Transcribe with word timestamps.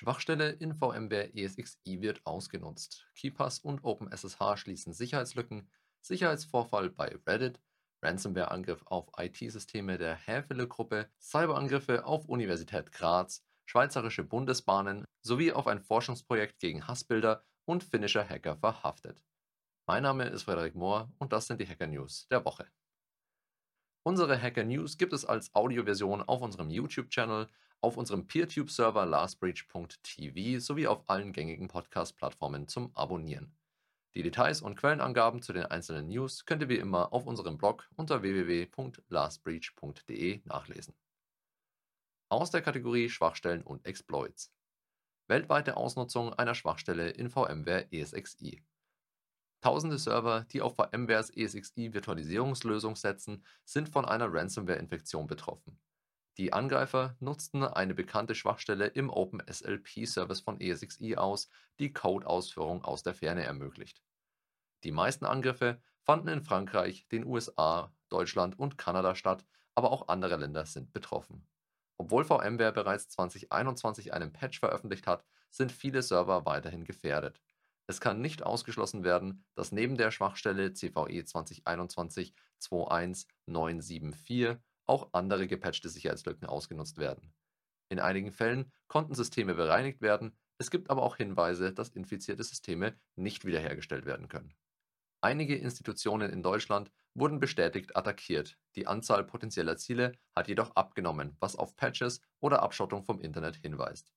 Schwachstelle 0.00 0.52
in 0.52 0.72
VMware 0.72 1.34
ESXi 1.34 2.00
wird 2.00 2.24
ausgenutzt. 2.24 3.06
KeePass 3.14 3.58
und 3.58 3.84
OpenSSH 3.84 4.56
schließen 4.56 4.94
Sicherheitslücken. 4.94 5.68
Sicherheitsvorfall 6.00 6.88
bei 6.88 7.18
Reddit. 7.26 7.60
Ransomware-Angriff 8.00 8.82
auf 8.86 9.10
IT-Systeme 9.18 9.98
der 9.98 10.14
Häfele-Gruppe. 10.14 11.10
Cyberangriffe 11.20 12.06
auf 12.06 12.24
Universität 12.30 12.92
Graz. 12.92 13.44
Schweizerische 13.66 14.24
Bundesbahnen 14.24 15.04
sowie 15.20 15.52
auf 15.52 15.66
ein 15.66 15.82
Forschungsprojekt 15.82 16.60
gegen 16.60 16.88
Hassbilder 16.88 17.44
und 17.66 17.84
finnischer 17.84 18.26
Hacker 18.26 18.56
verhaftet. 18.56 19.22
Mein 19.86 20.04
Name 20.04 20.24
ist 20.28 20.44
Frederik 20.44 20.74
Mohr 20.74 21.12
und 21.18 21.34
das 21.34 21.46
sind 21.46 21.60
die 21.60 21.68
Hacker 21.68 21.88
News 21.88 22.26
der 22.28 22.42
Woche. 22.46 22.66
Unsere 24.02 24.40
Hacker 24.40 24.64
News 24.64 24.96
gibt 24.96 25.12
es 25.12 25.26
als 25.26 25.54
Audioversion 25.54 26.22
auf 26.22 26.40
unserem 26.40 26.70
YouTube-Channel, 26.70 27.48
auf 27.80 27.96
unserem 27.96 28.26
PeerTube-Server 28.26 29.06
lastbreach.tv 29.06 30.60
sowie 30.60 30.86
auf 30.86 31.08
allen 31.08 31.32
gängigen 31.32 31.68
Podcast-Plattformen 31.68 32.68
zum 32.68 32.94
Abonnieren. 32.94 33.56
Die 34.14 34.22
Details 34.22 34.60
und 34.60 34.76
Quellenangaben 34.76 35.40
zu 35.40 35.52
den 35.52 35.66
einzelnen 35.66 36.08
News 36.08 36.44
könnt 36.44 36.62
ihr 36.62 36.68
wie 36.68 36.78
immer 36.78 37.12
auf 37.12 37.26
unserem 37.26 37.58
Blog 37.58 37.88
unter 37.96 38.22
www.lastbreach.de 38.22 40.40
nachlesen. 40.44 40.94
Aus 42.28 42.50
der 42.50 42.62
Kategorie 42.62 43.08
Schwachstellen 43.08 43.62
und 43.62 43.86
Exploits. 43.86 44.52
Weltweite 45.28 45.76
Ausnutzung 45.76 46.34
einer 46.34 46.56
Schwachstelle 46.56 47.10
in 47.10 47.30
VMware 47.30 47.86
ESXi. 47.92 48.64
Tausende 49.60 49.98
Server, 49.98 50.46
die 50.50 50.62
auf 50.62 50.76
VMwares 50.76 51.30
ESXi-Virtualisierungslösung 51.30 52.96
setzen, 52.96 53.44
sind 53.64 53.90
von 53.90 54.06
einer 54.06 54.32
Ransomware-Infektion 54.32 55.26
betroffen. 55.26 55.78
Die 56.38 56.52
Angreifer 56.52 57.16
nutzten 57.20 57.64
eine 57.64 57.94
bekannte 57.94 58.34
Schwachstelle 58.34 58.86
im 58.86 59.10
OpenSLP-Service 59.10 60.40
von 60.40 60.60
ESXi 60.60 61.16
aus, 61.16 61.48
die 61.78 61.92
Code-Ausführung 61.92 62.84
aus 62.84 63.02
der 63.02 63.14
Ferne 63.14 63.44
ermöglicht. 63.44 64.02
Die 64.84 64.92
meisten 64.92 65.26
Angriffe 65.26 65.82
fanden 66.02 66.28
in 66.28 66.42
Frankreich, 66.42 67.06
den 67.08 67.26
USA, 67.26 67.92
Deutschland 68.08 68.58
und 68.58 68.78
Kanada 68.78 69.14
statt, 69.14 69.44
aber 69.74 69.90
auch 69.92 70.08
andere 70.08 70.36
Länder 70.36 70.64
sind 70.66 70.92
betroffen. 70.92 71.46
Obwohl 71.98 72.24
VMware 72.24 72.72
bereits 72.72 73.10
2021 73.10 74.14
einen 74.14 74.32
Patch 74.32 74.58
veröffentlicht 74.60 75.06
hat, 75.06 75.24
sind 75.50 75.70
viele 75.70 76.02
Server 76.02 76.46
weiterhin 76.46 76.84
gefährdet. 76.84 77.42
Es 77.86 78.00
kann 78.00 78.20
nicht 78.20 78.42
ausgeschlossen 78.42 79.04
werden, 79.04 79.44
dass 79.54 79.72
neben 79.72 79.96
der 79.96 80.10
Schwachstelle 80.10 80.72
CVE 80.72 81.24
2021-21974 82.60 84.58
auch 84.86 85.10
andere 85.12 85.46
gepatchte 85.46 85.88
Sicherheitslücken 85.88 86.46
ausgenutzt 86.46 86.98
werden. 86.98 87.32
In 87.88 87.98
einigen 87.98 88.32
Fällen 88.32 88.72
konnten 88.88 89.14
Systeme 89.14 89.54
bereinigt 89.54 90.00
werden, 90.00 90.36
es 90.58 90.70
gibt 90.70 90.90
aber 90.90 91.02
auch 91.02 91.16
Hinweise, 91.16 91.72
dass 91.72 91.88
infizierte 91.88 92.44
Systeme 92.44 92.98
nicht 93.16 93.44
wiederhergestellt 93.44 94.04
werden 94.04 94.28
können. 94.28 94.54
Einige 95.22 95.56
Institutionen 95.56 96.30
in 96.30 96.42
Deutschland 96.42 96.90
wurden 97.14 97.40
bestätigt 97.40 97.96
attackiert, 97.96 98.56
die 98.76 98.86
Anzahl 98.86 99.24
potenzieller 99.24 99.76
Ziele 99.76 100.12
hat 100.34 100.48
jedoch 100.48 100.76
abgenommen, 100.76 101.36
was 101.40 101.56
auf 101.56 101.76
Patches 101.76 102.20
oder 102.40 102.62
Abschottung 102.62 103.04
vom 103.04 103.20
Internet 103.20 103.56
hinweist. 103.56 104.12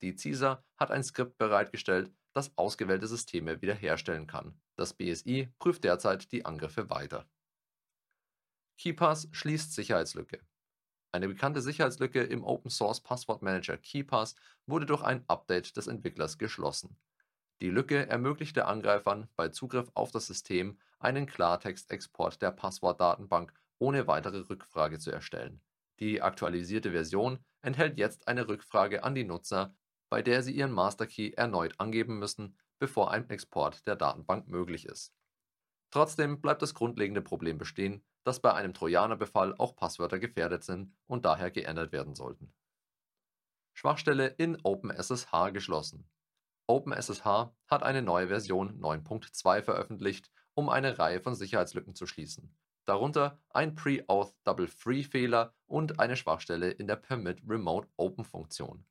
Die 0.00 0.16
CISA 0.16 0.64
hat 0.76 0.90
ein 0.92 1.02
Skript 1.02 1.38
bereitgestellt, 1.38 2.12
das 2.34 2.56
ausgewählte 2.56 3.08
Systeme 3.08 3.60
wiederherstellen 3.62 4.28
kann. 4.28 4.60
Das 4.76 4.94
BSI 4.94 5.52
prüft 5.58 5.82
derzeit 5.82 6.30
die 6.30 6.44
Angriffe 6.44 6.88
weiter. 6.88 7.28
KeePass 8.78 9.28
schließt 9.32 9.74
Sicherheitslücke. 9.74 10.38
Eine 11.10 11.26
bekannte 11.26 11.60
Sicherheitslücke 11.60 12.22
im 12.22 12.44
Open 12.44 12.70
Source 12.70 13.00
Passwortmanager 13.00 13.76
KeePass 13.76 14.36
wurde 14.66 14.86
durch 14.86 15.02
ein 15.02 15.24
Update 15.26 15.76
des 15.76 15.88
Entwicklers 15.88 16.38
geschlossen. 16.38 16.96
Die 17.60 17.70
Lücke 17.70 18.08
ermöglichte 18.08 18.66
Angreifern 18.66 19.28
bei 19.34 19.48
Zugriff 19.48 19.90
auf 19.94 20.12
das 20.12 20.28
System 20.28 20.78
einen 21.00 21.26
Klartextexport 21.26 22.40
der 22.40 22.52
Passwortdatenbank 22.52 23.52
ohne 23.80 24.06
weitere 24.06 24.48
Rückfrage 24.48 25.00
zu 25.00 25.10
erstellen. 25.10 25.60
Die 25.98 26.22
aktualisierte 26.22 26.92
Version 26.92 27.44
enthält 27.62 27.98
jetzt 27.98 28.28
eine 28.28 28.46
Rückfrage 28.46 29.02
an 29.02 29.16
die 29.16 29.24
Nutzer, 29.24 29.74
bei 30.08 30.22
der 30.22 30.44
sie 30.44 30.52
ihren 30.52 30.70
Masterkey 30.70 31.32
erneut 31.32 31.80
angeben 31.80 32.20
müssen, 32.20 32.56
bevor 32.78 33.10
ein 33.10 33.28
Export 33.28 33.88
der 33.88 33.96
Datenbank 33.96 34.46
möglich 34.46 34.86
ist. 34.86 35.12
Trotzdem 35.90 36.40
bleibt 36.40 36.62
das 36.62 36.74
grundlegende 36.74 37.22
Problem 37.22 37.58
bestehen, 37.58 38.04
dass 38.28 38.40
bei 38.40 38.52
einem 38.52 38.74
Trojanerbefall 38.74 39.54
auch 39.56 39.74
Passwörter 39.74 40.18
gefährdet 40.18 40.62
sind 40.62 40.94
und 41.06 41.24
daher 41.24 41.50
geändert 41.50 41.92
werden 41.92 42.14
sollten. 42.14 42.52
Schwachstelle 43.72 44.26
in 44.26 44.58
OpenSSH 44.62 45.50
geschlossen. 45.54 46.06
OpenSSH 46.66 47.54
hat 47.68 47.82
eine 47.82 48.02
neue 48.02 48.28
Version 48.28 48.78
9.2 48.82 49.62
veröffentlicht, 49.62 50.30
um 50.52 50.68
eine 50.68 50.98
Reihe 50.98 51.20
von 51.20 51.34
Sicherheitslücken 51.34 51.94
zu 51.94 52.06
schließen. 52.06 52.54
Darunter 52.84 53.40
ein 53.48 53.74
Pre-Auth 53.74 54.34
Double 54.44 54.68
Free 54.68 55.04
Fehler 55.04 55.54
und 55.64 55.98
eine 55.98 56.16
Schwachstelle 56.16 56.70
in 56.70 56.86
der 56.86 56.96
Permit 56.96 57.40
Remote 57.48 57.88
Open 57.96 58.26
Funktion. 58.26 58.84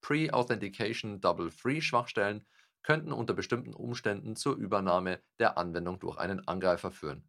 Pre-Authentication 0.00 1.20
Double-Free-Schwachstellen 1.20 2.44
könnten 2.82 3.12
unter 3.12 3.34
bestimmten 3.34 3.74
Umständen 3.74 4.34
zur 4.34 4.56
Übernahme 4.56 5.22
der 5.38 5.56
Anwendung 5.56 6.00
durch 6.00 6.18
einen 6.18 6.48
Angreifer 6.48 6.90
führen. 6.90 7.28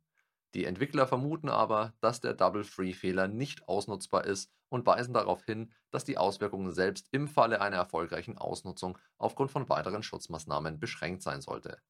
Die 0.54 0.66
Entwickler 0.66 1.08
vermuten 1.08 1.50
aber, 1.50 1.94
dass 2.00 2.22
der 2.22 2.36
Double-Free-Fehler 2.36 3.28
nicht 3.28 3.68
ausnutzbar 3.68 4.26
ist 4.26 4.52
und 4.70 4.86
weisen 4.86 5.14
darauf 5.14 5.44
hin, 5.46 5.74
dass 5.90 6.06
die 6.06 6.18
Auswirkungen 6.18 6.72
selbst 6.72 7.08
im 7.12 7.28
Falle 7.28 7.60
einer 7.60 7.78
erfolgreichen 7.78 8.38
Ausnutzung 8.38 9.00
aufgrund 9.18 9.52
von 9.52 9.68
weiteren 9.68 10.04
Schutzmaßnahmen 10.04 10.80
beschränkt 10.80 11.24
sein 11.24 11.42
sollte. 11.42 11.82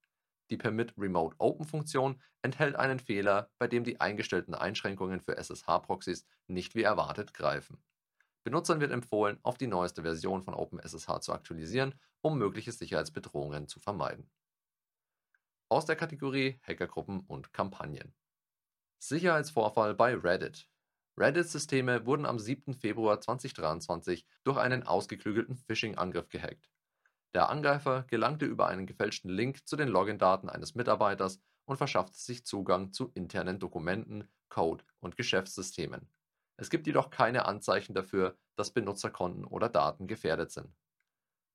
Die 0.50 0.58
Permit 0.58 0.94
Remote 0.98 1.36
Open 1.40 1.66
Funktion 1.66 2.22
enthält 2.42 2.76
einen 2.76 3.00
Fehler, 3.00 3.50
bei 3.58 3.68
dem 3.68 3.84
die 3.84 4.00
eingestellten 4.00 4.54
Einschränkungen 4.54 5.20
für 5.20 5.38
SSH-Proxys 5.38 6.26
nicht 6.48 6.76
wie 6.76 6.84
erwartet 6.84 7.34
greifen. 7.34 7.84
Benutzern 8.44 8.82
wird 8.82 8.92
empfohlen, 8.92 9.40
auf 9.44 9.58
die 9.58 9.68
neueste 9.68 10.04
Version 10.04 10.42
von 10.42 10.54
OpenSSH 10.54 11.22
zu 11.22 11.34
aktualisieren, 11.34 11.96
um 12.22 12.38
mögliche 12.38 12.72
Sicherheitsbedrohungen 12.72 13.68
zu 13.68 13.80
vermeiden. 13.80 14.30
Aus 15.70 15.86
der 15.86 15.96
Kategorie 15.96 16.60
Hackergruppen 16.62 17.22
und 17.22 17.54
Kampagnen. 17.54 18.14
Sicherheitsvorfall 19.06 19.96
bei 19.96 20.16
Reddit. 20.16 20.70
Reddit-Systeme 21.18 22.06
wurden 22.06 22.26
am 22.26 22.40
7. 22.40 22.74
Februar 22.74 23.20
2023 23.20 24.26
durch 24.46 24.58
einen 24.58 24.84
ausgeklügelten 24.84 25.58
Phishing-Angriff 25.58 26.30
gehackt. 26.30 26.72
Der 27.34 27.50
Angreifer 27.50 28.04
gelangte 28.04 28.46
über 28.46 28.68
einen 28.68 28.86
gefälschten 28.86 29.30
Link 29.30 29.68
zu 29.68 29.76
den 29.76 29.90
Login-Daten 29.90 30.48
eines 30.48 30.74
Mitarbeiters 30.74 31.42
und 31.66 31.76
verschaffte 31.76 32.18
sich 32.18 32.46
Zugang 32.46 32.94
zu 32.94 33.12
internen 33.14 33.60
Dokumenten, 33.60 34.30
Code 34.48 34.86
und 35.02 35.18
Geschäftssystemen. 35.18 36.08
Es 36.56 36.70
gibt 36.70 36.88
jedoch 36.88 37.10
keine 37.10 37.44
Anzeichen 37.44 37.94
dafür, 37.94 38.38
dass 38.56 38.72
Benutzerkonten 38.72 39.44
oder 39.44 39.68
Daten 39.68 40.08
gefährdet 40.08 40.52
sind. 40.52 40.74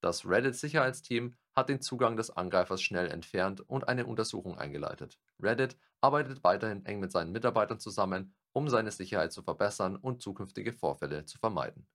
Das 0.01 0.25
Reddit-Sicherheitsteam 0.25 1.35
hat 1.55 1.67
den 1.67 1.81
Zugang 1.81 2.15
des 2.15 2.29
Angreifers 2.29 2.81
schnell 2.81 3.09
entfernt 3.09 3.61
und 3.61 3.87
eine 3.87 4.05
Untersuchung 4.05 4.57
eingeleitet. 4.57 5.19
Reddit 5.41 5.77
arbeitet 5.99 6.43
weiterhin 6.43 6.85
eng 6.85 6.99
mit 6.99 7.11
seinen 7.11 7.33
Mitarbeitern 7.33 7.79
zusammen, 7.79 8.33
um 8.53 8.69
seine 8.69 8.91
Sicherheit 8.91 9.33
zu 9.33 9.43
verbessern 9.43 9.97
und 9.97 10.21
zukünftige 10.21 10.71
Vorfälle 10.71 11.25
zu 11.25 11.37
vermeiden. 11.37 11.87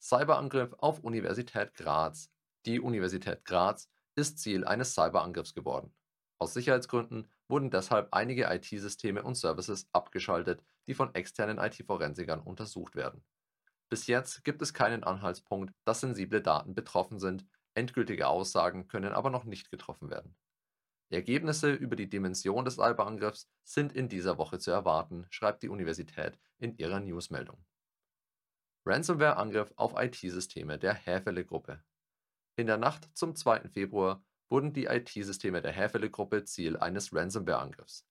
Cyberangriff 0.00 0.74
auf 0.78 1.00
Universität 1.00 1.72
Graz. 1.74 2.30
Die 2.66 2.80
Universität 2.80 3.44
Graz 3.46 3.88
ist 4.14 4.38
Ziel 4.38 4.64
eines 4.66 4.94
Cyberangriffs 4.94 5.54
geworden. 5.54 5.94
Aus 6.38 6.52
Sicherheitsgründen 6.52 7.30
wurden 7.48 7.70
deshalb 7.70 8.08
einige 8.12 8.44
IT-Systeme 8.44 9.22
und 9.22 9.36
Services 9.36 9.88
abgeschaltet, 9.92 10.62
die 10.86 10.94
von 10.94 11.14
externen 11.14 11.58
IT-Forensikern 11.58 12.40
untersucht 12.40 12.96
werden. 12.96 13.24
Bis 13.88 14.06
jetzt 14.06 14.44
gibt 14.44 14.62
es 14.62 14.74
keinen 14.74 15.04
Anhaltspunkt, 15.04 15.74
dass 15.84 16.00
sensible 16.00 16.42
Daten 16.42 16.74
betroffen 16.74 17.18
sind, 17.18 17.46
endgültige 17.74 18.28
Aussagen 18.28 18.88
können 18.88 19.12
aber 19.12 19.30
noch 19.30 19.44
nicht 19.44 19.70
getroffen 19.70 20.10
werden. 20.10 20.36
Ergebnisse 21.10 21.72
über 21.72 21.96
die 21.96 22.08
Dimension 22.08 22.64
des 22.64 22.74
Cyberangriffs 22.74 23.48
sind 23.62 23.92
in 23.92 24.08
dieser 24.08 24.38
Woche 24.38 24.58
zu 24.58 24.70
erwarten, 24.70 25.26
schreibt 25.30 25.62
die 25.62 25.68
Universität 25.68 26.38
in 26.58 26.76
ihrer 26.76 27.00
Newsmeldung. 27.00 27.64
Ransomware-Angriff 28.86 29.72
auf 29.76 29.94
IT-Systeme 29.96 30.78
der 30.78 30.94
Häfele-Gruppe. 30.94 31.82
In 32.56 32.66
der 32.66 32.76
Nacht 32.76 33.08
zum 33.14 33.34
2. 33.34 33.68
Februar 33.68 34.22
wurden 34.48 34.72
die 34.72 34.86
IT-Systeme 34.86 35.62
der 35.62 35.72
Häfele-Gruppe 35.72 36.44
Ziel 36.44 36.76
eines 36.76 37.14
Ransomware-Angriffs. 37.14 38.06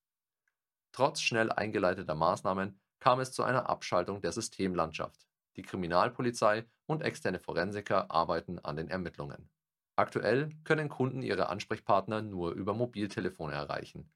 Trotz 0.91 1.21
schnell 1.21 1.51
eingeleiteter 1.51 2.15
Maßnahmen 2.15 2.79
kam 2.99 3.19
es 3.19 3.31
zu 3.31 3.43
einer 3.43 3.69
Abschaltung 3.69 4.21
der 4.21 4.31
Systemlandschaft. 4.31 5.27
Die 5.55 5.61
Kriminalpolizei 5.61 6.65
und 6.87 7.01
externe 7.01 7.39
Forensiker 7.39 8.09
arbeiten 8.09 8.59
an 8.59 8.75
den 8.75 8.89
Ermittlungen. 8.89 9.49
Aktuell 9.95 10.49
können 10.63 10.89
Kunden 10.89 11.21
ihre 11.21 11.49
Ansprechpartner 11.49 12.21
nur 12.21 12.53
über 12.53 12.73
Mobiltelefone 12.73 13.53
erreichen. 13.53 14.11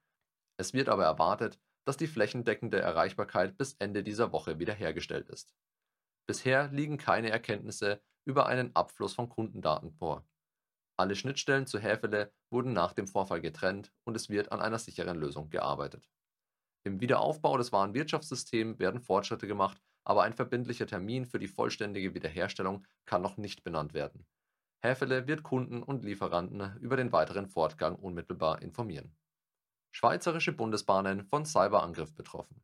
Es 0.57 0.73
wird 0.73 0.89
aber 0.89 1.05
erwartet, 1.05 1.59
dass 1.85 1.97
die 1.97 2.07
flächendeckende 2.07 2.79
Erreichbarkeit 2.79 3.57
bis 3.57 3.73
Ende 3.73 4.03
dieser 4.03 4.31
Woche 4.31 4.59
wiederhergestellt 4.59 5.29
ist. 5.29 5.55
Bisher 6.25 6.69
liegen 6.69 6.97
keine 6.97 7.29
Erkenntnisse 7.29 8.01
über 8.25 8.47
einen 8.47 8.75
Abfluss 8.75 9.13
von 9.13 9.29
Kundendaten 9.29 9.91
vor. 9.91 10.27
Alle 10.99 11.15
Schnittstellen 11.15 11.67
zu 11.67 11.79
Häfele 11.79 12.33
wurden 12.49 12.73
nach 12.73 12.93
dem 12.93 13.07
Vorfall 13.07 13.39
getrennt 13.39 13.93
und 14.03 14.15
es 14.15 14.29
wird 14.29 14.51
an 14.51 14.59
einer 14.59 14.79
sicheren 14.79 15.17
Lösung 15.17 15.49
gearbeitet. 15.49 16.09
Im 16.83 16.99
Wiederaufbau 16.99 17.57
des 17.57 17.71
Warenwirtschaftssystems 17.71 18.79
werden 18.79 18.99
Fortschritte 18.99 19.47
gemacht, 19.47 19.79
aber 20.07 20.23
ein 20.23 20.31
verbindlicher 20.31 20.87
Termin 20.87 21.25
für 21.25 21.37
die 21.37 21.49
vollständige 21.49 22.13
Wiederherstellung 22.13 22.85
kann 23.05 23.21
noch 23.21 23.35
nicht 23.35 23.65
benannt 23.65 23.93
werden. 23.93 24.25
Häfele 24.79 25.27
wird 25.27 25.43
Kunden 25.43 25.83
und 25.83 26.05
Lieferanten 26.05 26.77
über 26.79 26.95
den 26.95 27.11
weiteren 27.11 27.45
Fortgang 27.45 27.97
unmittelbar 27.97 28.61
informieren. 28.61 29.17
Schweizerische 29.91 30.53
Bundesbahnen 30.53 31.25
von 31.25 31.45
Cyberangriff 31.45 32.15
betroffen. 32.15 32.63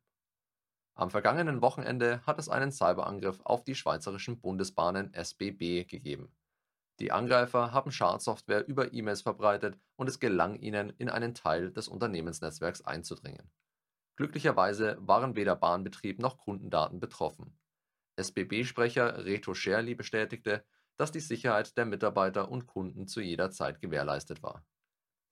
Am 0.94 1.10
vergangenen 1.10 1.60
Wochenende 1.60 2.24
hat 2.24 2.38
es 2.38 2.48
einen 2.48 2.72
Cyberangriff 2.72 3.40
auf 3.44 3.62
die 3.62 3.74
schweizerischen 3.74 4.40
Bundesbahnen 4.40 5.12
SBB 5.12 5.84
gegeben. 5.84 6.34
Die 6.98 7.12
Angreifer 7.12 7.72
haben 7.72 7.92
Schadsoftware 7.92 8.66
über 8.66 8.94
E-Mails 8.94 9.20
verbreitet 9.20 9.78
und 9.96 10.08
es 10.08 10.18
gelang 10.18 10.56
ihnen, 10.56 10.94
in 10.96 11.10
einen 11.10 11.34
Teil 11.34 11.72
des 11.72 11.88
Unternehmensnetzwerks 11.88 12.80
einzudringen. 12.80 13.50
Glücklicherweise 14.16 14.96
waren 15.00 15.36
weder 15.36 15.56
Bahnbetrieb 15.56 16.20
noch 16.20 16.38
Kundendaten 16.38 17.00
betroffen. 17.00 17.58
SBB-Sprecher 18.16 19.24
Reto 19.24 19.54
Scherli 19.54 19.94
bestätigte, 19.94 20.64
dass 20.96 21.10
die 21.10 21.20
Sicherheit 21.20 21.76
der 21.76 21.84
Mitarbeiter 21.84 22.50
und 22.50 22.66
Kunden 22.66 23.08
zu 23.08 23.20
jeder 23.20 23.50
Zeit 23.50 23.80
gewährleistet 23.80 24.42
war. 24.42 24.64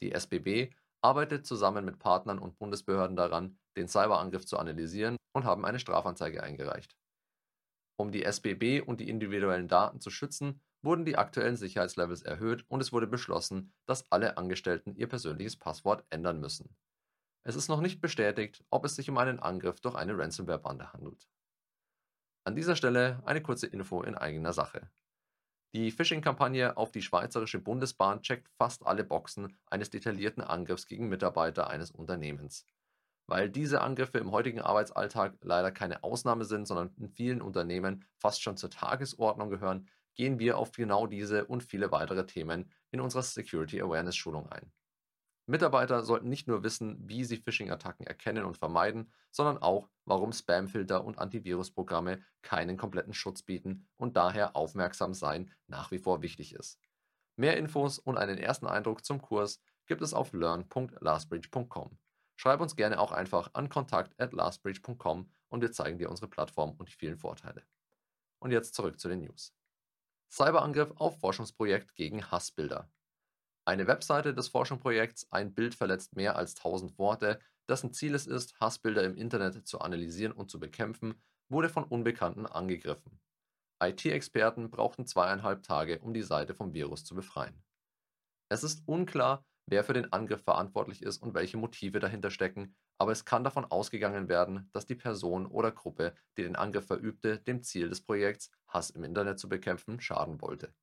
Die 0.03 0.13
SBB 0.13 0.75
arbeitet 1.01 1.47
zusammen 1.47 1.85
mit 1.85 2.01
Partnern 2.01 2.41
und 2.41 2.59
Bundesbehörden 2.59 3.17
daran, 3.17 3.59
den 3.77 3.87
Cyberangriff 3.87 4.47
zu 4.47 4.59
analysieren 4.59 5.17
und 5.33 5.45
haben 5.45 5.65
eine 5.65 5.79
Strafanzeige 5.79 6.43
eingereicht. 6.43 6.97
Um 7.97 8.11
die 8.11 8.25
SBB 8.25 8.81
und 8.81 8.99
die 8.99 9.09
individuellen 9.09 9.69
Daten 9.69 10.01
zu 10.01 10.11
schützen, 10.11 10.61
wurden 10.83 11.05
die 11.05 11.17
aktuellen 11.17 11.57
Sicherheitslevels 11.57 12.23
erhöht 12.23 12.65
und 12.69 12.81
es 12.81 12.93
wurde 12.93 13.07
beschlossen, 13.07 13.73
dass 13.87 14.11
alle 14.11 14.37
Angestellten 14.37 14.97
ihr 14.97 15.09
persönliches 15.09 15.57
Passwort 15.57 16.05
ändern 16.11 16.41
müssen. 16.41 16.77
Es 17.45 17.57
ist 17.57 17.69
noch 17.69 17.81
nicht 17.81 18.01
bestätigt, 18.01 18.65
ob 18.71 18.85
es 18.85 18.95
sich 18.95 19.11
um 19.11 19.19
einen 19.19 19.41
Angriff 19.41 19.81
durch 19.81 19.97
eine 19.97 20.17
Ransomware-Bande 20.17 20.93
handelt. 20.93 21.29
An 22.45 22.55
dieser 22.55 22.77
Stelle 22.77 23.23
eine 23.25 23.43
kurze 23.43 23.67
Info 23.67 24.03
in 24.03 24.17
eigener 24.17 24.53
Sache. 24.53 24.91
Die 25.75 25.91
Phishing-Kampagne 25.91 26.77
auf 26.77 26.93
die 26.93 27.03
Schweizerische 27.03 27.59
Bundesbahn 27.59 28.21
checkt 28.23 28.49
fast 28.59 28.87
alle 28.87 29.05
Boxen 29.05 29.57
eines 29.67 29.91
detaillierten 29.91 30.43
Angriffs 30.43 30.87
gegen 30.87 31.09
Mitarbeiter 31.09 31.69
eines 31.69 31.91
Unternehmens. 31.91 32.67
Weil 33.27 33.49
diese 33.49 33.81
Angriffe 33.81 34.19
im 34.19 34.33
heutigen 34.33 34.61
Arbeitsalltag 34.61 35.39
leider 35.41 35.73
keine 35.73 36.05
Ausnahme 36.05 36.45
sind, 36.45 36.67
sondern 36.67 36.95
in 36.99 37.09
vielen 37.09 37.41
Unternehmen 37.41 38.05
fast 38.19 38.43
schon 38.43 38.57
zur 38.57 38.71
Tagesordnung 38.71 39.49
gehören, 39.49 39.89
gehen 40.15 40.39
wir 40.39 40.59
auf 40.59 40.73
genau 40.73 41.07
diese 41.07 41.47
und 41.47 41.63
viele 41.63 41.91
weitere 41.91 42.27
Themen 42.27 42.71
in 42.91 43.01
unserer 43.01 43.23
Security 43.23 43.81
Awareness 43.81 44.17
Schulung 44.17 44.49
ein. 44.51 44.71
Mitarbeiter 45.47 46.05
sollten 46.05 46.29
nicht 46.29 46.47
nur 46.47 46.63
wissen, 46.63 46.97
wie 47.01 47.25
sie 47.25 47.37
Phishing-Attacken 47.37 48.07
erkennen 48.07 48.45
und 48.45 48.57
vermeiden, 48.57 49.13
sondern 49.31 49.59
auch, 49.59 49.89
warum 50.05 50.33
Spamfilter 50.33 51.05
und 51.05 51.19
Antivirusprogramme 51.19 52.23
keinen 52.43 52.77
kompletten 52.77 53.13
Schutz 53.13 53.43
bieten 53.43 53.89
und 53.97 54.17
daher 54.17 54.55
aufmerksam 54.55 55.15
sein 55.15 55.51
nach 55.67 55.91
wie 55.91 55.99
vor 55.99 56.23
wichtig 56.23 56.55
ist. 56.55 56.79
Mehr 57.37 57.57
Infos 57.57 57.99
und 57.99 58.19
einen 58.19 58.39
ersten 58.39 58.67
Eindruck 58.67 59.05
zum 59.05 59.21
Kurs 59.21 59.61
gibt 59.87 60.03
es 60.03 60.15
auf 60.15 60.33
learn.lastbridge.com. 60.33 61.99
Schreib 62.37 62.61
uns 62.61 62.77
gerne 62.77 63.01
auch 63.01 63.13
einfach 63.13 63.51
an 63.55 63.69
kontakt@lastbridge.com 63.69 65.31
und 65.49 65.61
wir 65.61 65.73
zeigen 65.73 65.99
dir 65.99 66.11
unsere 66.11 66.29
Plattform 66.29 66.75
und 66.79 66.89
die 66.89 66.95
vielen 66.95 67.17
Vorteile. 67.17 67.63
Und 68.39 68.53
jetzt 68.53 68.75
zurück 68.75 68.99
zu 68.99 69.09
den 69.09 69.21
News. 69.21 69.55
Cyberangriff 70.29 70.93
auf 70.97 71.21
Forschungsprojekt 71.21 71.95
gegen 71.95 72.31
Hassbilder. 72.31 72.91
Eine 73.65 73.87
Webseite 73.87 74.35
des 74.35 74.49
Forschungsprojekts 74.49 75.31
Ein 75.31 75.55
Bild 75.55 75.77
verletzt 75.77 76.17
mehr 76.17 76.35
als 76.35 76.57
1000 76.57 76.99
Worte, 76.99 77.39
dessen 77.69 77.93
Ziel 77.93 78.15
es 78.15 78.27
ist, 78.27 78.59
Hassbilder 78.59 79.05
im 79.05 79.17
Internet 79.17 79.69
zu 79.69 79.81
analysieren 79.81 80.33
und 80.33 80.51
zu 80.51 80.59
bekämpfen, 80.59 81.23
wurde 81.49 81.69
von 81.69 81.85
Unbekannten 81.85 82.47
angegriffen. 82.47 83.21
IT-Experten 83.81 84.71
brauchten 84.71 85.07
zweieinhalb 85.07 85.63
Tage, 85.63 86.01
um 86.01 86.13
die 86.13 86.23
Seite 86.23 86.55
vom 86.55 86.75
Virus 86.75 87.05
zu 87.05 87.15
befreien. 87.15 87.63
Es 88.49 88.65
ist 88.65 88.83
unklar, 88.87 89.47
wer 89.67 89.85
für 89.85 89.93
den 89.93 90.13
Angriff 90.13 90.43
verantwortlich 90.43 91.03
ist 91.03 91.23
und 91.23 91.35
welche 91.35 91.57
Motive 91.57 92.01
dahinter 92.01 92.31
stecken, 92.31 92.75
aber 92.99 93.13
es 93.13 93.25
kann 93.25 93.45
davon 93.45 93.65
ausgegangen 93.65 94.29
werden, 94.29 94.71
dass 94.73 94.87
die 94.87 94.97
Person 94.97 95.47
oder 95.47 95.71
Gruppe, 95.71 96.15
die 96.37 96.43
den 96.43 96.57
Angriff 96.57 96.87
verübte, 96.87 97.39
dem 97.39 97.63
Ziel 97.63 97.89
des 97.89 98.05
Projekts, 98.05 98.51
Hass 98.67 98.91
im 98.91 99.05
Internet 99.05 99.39
zu 99.39 99.49
bekämpfen, 99.49 100.01
schaden 100.01 100.41
wollte. 100.41 100.75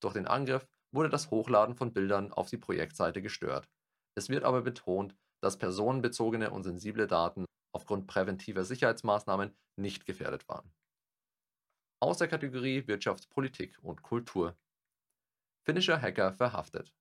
Durch 0.00 0.14
den 0.14 0.26
Angriff 0.26 0.66
wurde 0.94 1.08
das 1.08 1.30
Hochladen 1.30 1.74
von 1.74 1.92
Bildern 1.92 2.32
auf 2.32 2.48
die 2.48 2.56
Projektseite 2.56 3.20
gestört. 3.20 3.68
Es 4.16 4.28
wird 4.28 4.44
aber 4.44 4.62
betont, 4.62 5.16
dass 5.42 5.58
personenbezogene 5.58 6.50
und 6.50 6.62
sensible 6.62 7.06
Daten 7.06 7.44
aufgrund 7.74 8.06
präventiver 8.06 8.64
Sicherheitsmaßnahmen 8.64 9.54
nicht 9.76 10.06
gefährdet 10.06 10.48
waren. 10.48 10.72
Aus 12.00 12.18
der 12.18 12.28
Kategorie 12.28 12.86
Wirtschaft, 12.86 13.28
Politik 13.30 13.78
und 13.82 14.02
Kultur. 14.02 14.56
Finnischer 15.66 16.00
Hacker 16.00 16.32
verhaftet. 16.32 16.94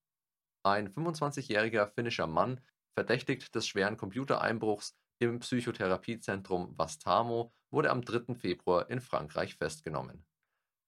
Ein 0.66 0.90
25-jähriger 0.90 1.88
finnischer 1.88 2.25
Mann, 2.25 2.62
verdächtigt 2.98 3.54
des 3.54 3.68
schweren 3.68 3.98
Computereinbruchs 3.98 4.95
im 5.19 5.40
Psychotherapiezentrum 5.40 6.78
Vastamo, 6.78 7.54
wurde 7.69 7.92
am 7.92 8.01
3. 8.01 8.36
Februar 8.36 8.90
in 8.90 9.01
Frankreich 9.01 9.56
festgenommen. 9.56 10.25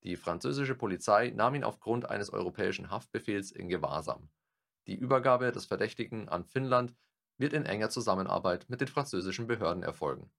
Die 0.05 0.17
französische 0.17 0.75
Polizei 0.75 1.31
nahm 1.31 1.55
ihn 1.55 1.63
aufgrund 1.63 2.11
eines 2.11 2.29
europäischen 2.29 2.91
Haftbefehls 2.91 3.51
in 3.51 3.69
Gewahrsam. 3.69 4.29
Die 4.85 4.93
Übergabe 4.93 5.51
des 5.51 5.65
Verdächtigen 5.65 6.29
an 6.29 6.45
Finnland 6.45 6.93
wird 7.39 7.53
in 7.53 7.65
enger 7.65 7.89
Zusammenarbeit 7.89 8.69
mit 8.69 8.81
den 8.81 8.87
französischen 8.87 9.47
Behörden 9.47 9.81
erfolgen. 9.81 10.31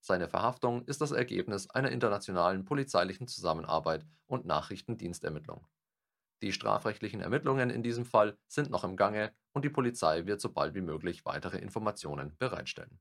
Seine 0.00 0.28
Verhaftung 0.28 0.84
ist 0.84 1.00
das 1.00 1.12
Ergebnis 1.12 1.70
einer 1.70 1.92
internationalen 1.92 2.66
polizeilichen 2.66 3.26
Zusammenarbeit 3.26 4.04
und 4.26 4.44
Nachrichtendienstermittlung. 4.44 5.66
Die 6.42 6.52
strafrechtlichen 6.52 7.22
Ermittlungen 7.22 7.70
in 7.70 7.82
diesem 7.82 8.04
Fall 8.04 8.36
sind 8.46 8.68
noch 8.68 8.84
im 8.84 8.96
Gange 8.96 9.34
und 9.52 9.64
die 9.64 9.70
Polizei 9.70 10.26
wird 10.26 10.42
so 10.42 10.52
bald 10.52 10.74
wie 10.74 10.82
möglich 10.82 11.24
weitere 11.24 11.56
Informationen 11.56 12.36
bereitstellen. 12.36 13.00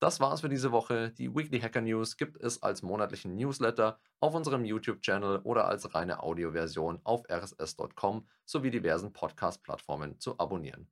Das 0.00 0.18
war's 0.18 0.40
für 0.40 0.48
diese 0.48 0.72
Woche. 0.72 1.10
Die 1.10 1.34
Weekly 1.34 1.60
Hacker 1.60 1.82
News 1.82 2.16
gibt 2.16 2.42
es 2.42 2.62
als 2.62 2.80
monatlichen 2.82 3.36
Newsletter 3.36 4.00
auf 4.18 4.34
unserem 4.34 4.64
YouTube-Channel 4.64 5.40
oder 5.40 5.66
als 5.66 5.94
reine 5.94 6.22
Audioversion 6.22 7.00
auf 7.04 7.28
rss.com 7.28 8.26
sowie 8.46 8.70
diversen 8.70 9.12
Podcast-Plattformen 9.12 10.18
zu 10.18 10.38
abonnieren. 10.38 10.90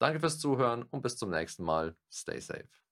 Danke 0.00 0.18
fürs 0.18 0.40
Zuhören 0.40 0.82
und 0.82 1.02
bis 1.02 1.16
zum 1.16 1.30
nächsten 1.30 1.62
Mal. 1.62 1.96
Stay 2.10 2.40
safe. 2.40 2.87